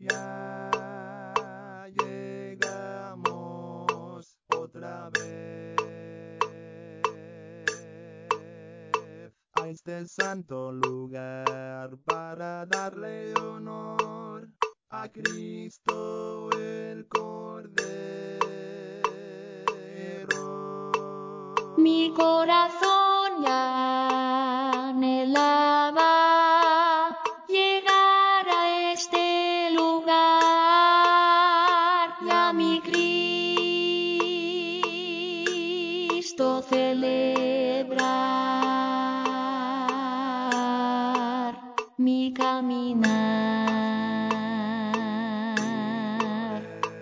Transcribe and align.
Ya 0.00 1.92
llegamos 1.94 3.44
otra 4.56 5.10
vez 5.10 5.76
a 9.60 9.68
este 9.68 10.08
santo 10.08 10.72
lugar 10.72 11.98
para 12.06 12.64
darle 12.64 13.34
honor 13.34 14.48
a 14.88 15.06
Cristo 15.10 16.48
el 16.52 17.06
Cordero. 17.06 18.40
Mi 21.76 22.10
corazón. 22.14 22.89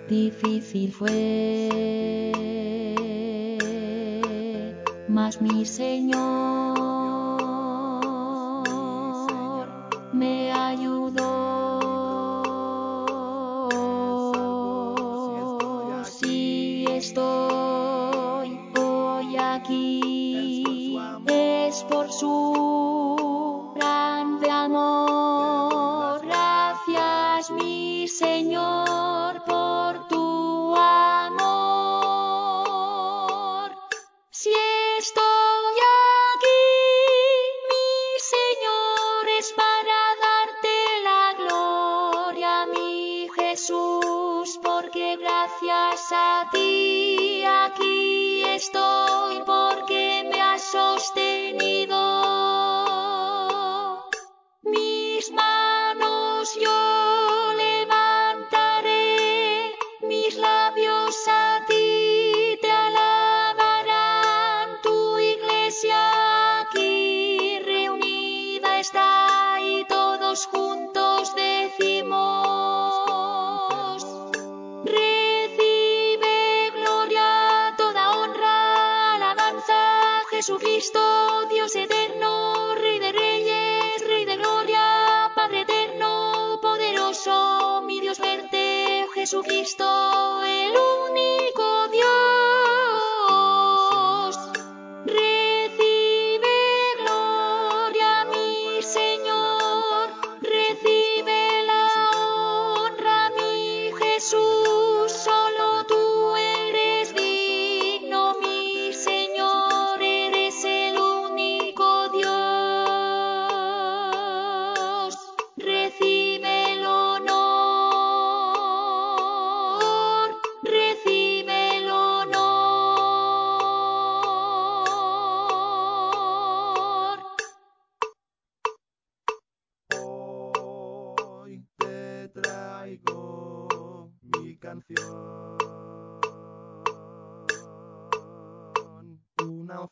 Difícil 0.09 0.91
fue, 0.91 1.69
mas 5.07 5.39
mi 5.43 5.67
Señor 5.67 6.19
me 10.15 10.51
ayudó. 10.51 11.29
Si 16.05 16.87
estoy 16.89 18.59
hoy 18.81 19.37
aquí, 19.37 20.97
es 21.27 21.85
por 21.85 22.11
su 22.11 23.08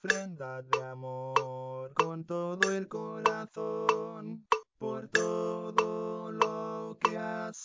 ofrenda 0.06 0.62
de 0.62 0.82
amor 0.84 1.92
con 1.94 2.24
todo 2.24 2.70
el 2.70 2.86
corazón 2.88 4.46
por 4.78 5.08
todo 5.08 6.30
lo 6.30 6.96
que 7.00 7.18
has 7.18 7.64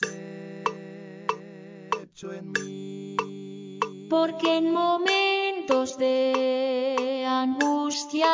hecho 2.02 2.34
en 2.34 2.52
mí. 2.52 3.16
Porque 4.10 4.58
en 4.58 4.74
momentos 4.74 5.98
de 5.98 7.26
angustia 7.28 8.28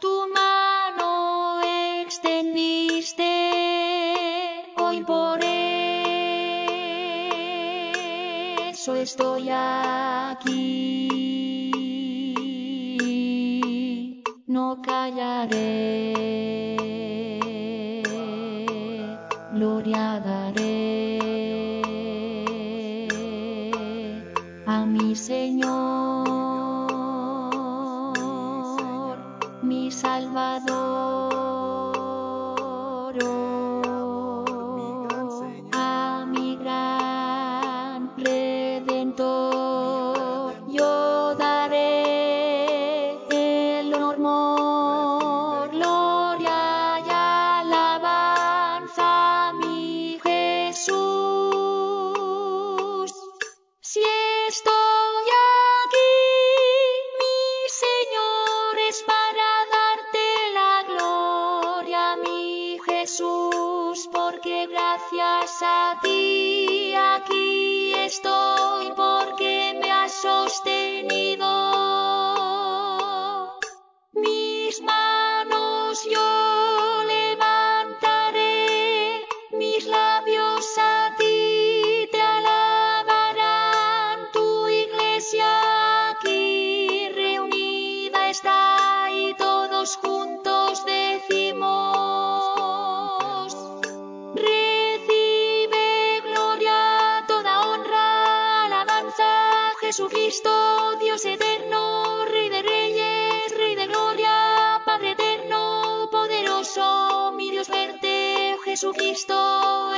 tu 0.00 0.26
mano 0.34 1.60
extendiste 2.00 3.24
hoy 4.78 5.02
por 5.04 5.38
eso 8.64 8.94
estoy 8.96 9.50
aquí 9.50 11.14
callaré. 14.82 16.24
Gloria 19.52 20.20
daré 20.20 20.88
a 24.66 24.84
mi 24.86 25.14
Señor, 25.14 25.68
mi 29.62 29.90
Salvador. 29.90 30.83
gracias 65.44 65.62
a 65.62 65.98
ti. 66.00 66.63
acho 108.84 108.92
que 108.92 109.93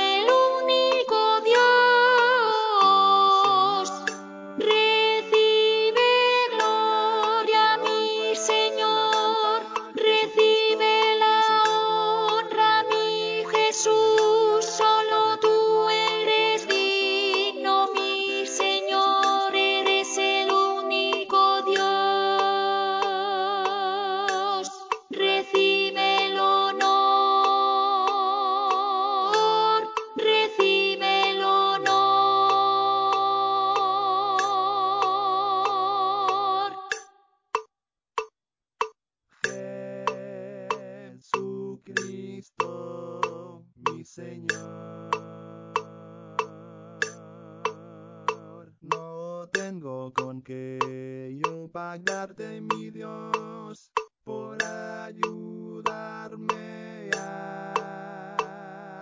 quiero 50.47 51.69
pagarte, 51.73 52.61
mi 52.61 52.89
Dios, 52.89 53.91
por 54.23 54.57
ayudarme 54.63 56.39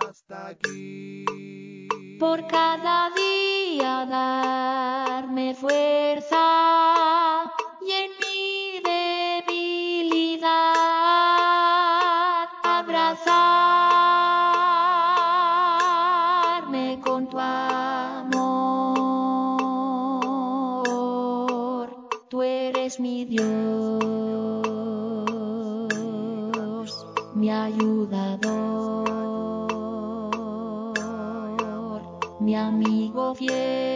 hasta 0.08 0.48
aquí. 0.48 1.24
Por 2.18 2.44
cada 2.48 3.10
día 3.10 4.06
darme 4.06 5.54
fuerza. 5.54 6.95
mi 23.06 23.24
Dios, 23.24 23.46
mi 27.36 27.48
ayudador, 27.50 28.42
mi 32.40 32.56
amigo 32.56 33.32
fiel. 33.36 33.95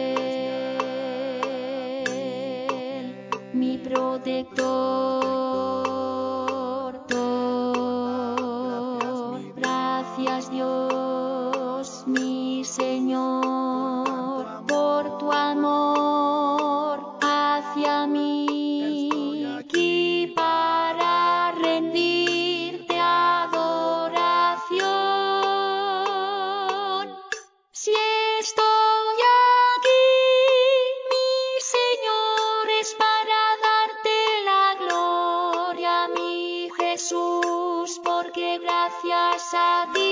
yourself. 39.03 40.10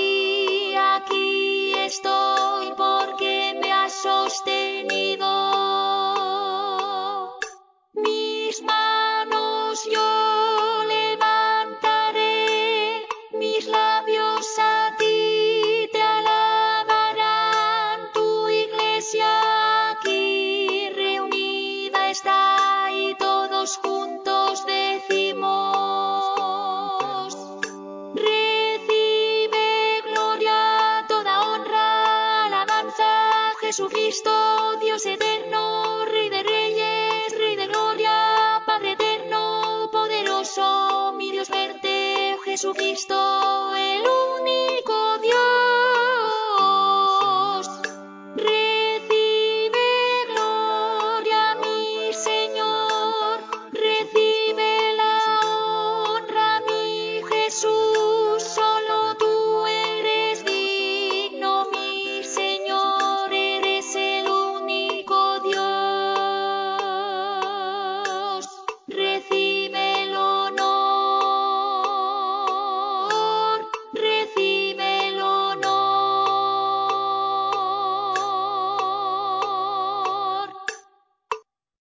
Jesucristo, 33.70 34.32
Dios 34.80 35.06
eterno, 35.06 36.04
Rey 36.04 36.28
de 36.28 36.42
Reyes, 36.42 37.38
Rey 37.38 37.54
de 37.54 37.68
Gloria, 37.68 38.60
Padre 38.66 38.94
eterno, 38.94 39.88
poderoso, 39.92 41.14
mi 41.16 41.30
Dios 41.30 41.48
verte, 41.48 42.36
Jesucristo, 42.44 43.72
el 43.76 44.02
único. 44.40 44.89